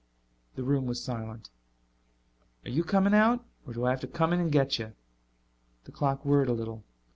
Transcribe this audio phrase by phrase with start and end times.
[0.55, 1.51] The room was silent.
[2.65, 3.45] "Are you coming out?
[3.67, 4.93] Or do I have to come in and get you?"
[5.83, 6.83] The clock whirred a little.